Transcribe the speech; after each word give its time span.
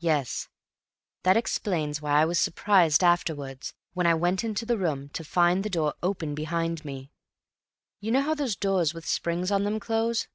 "Yes. 0.00 0.48
That 1.22 1.36
explains 1.36 2.02
why 2.02 2.20
I 2.20 2.24
was 2.24 2.40
surprised 2.40 3.04
afterwards 3.04 3.72
when 3.92 4.04
I 4.04 4.12
went 4.14 4.42
into 4.42 4.66
the 4.66 4.76
room 4.76 5.10
to 5.10 5.22
find 5.22 5.62
the 5.62 5.70
door 5.70 5.94
open 6.02 6.34
behind 6.34 6.84
me. 6.84 7.12
You 8.00 8.10
know 8.10 8.22
how 8.22 8.34
those 8.34 8.56
doors 8.56 8.94
with 8.94 9.06
springs 9.06 9.52
on 9.52 9.62
them 9.62 9.78
close?" 9.78 10.26